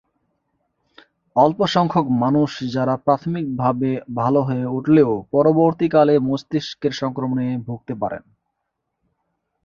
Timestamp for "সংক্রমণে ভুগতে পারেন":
6.93-8.23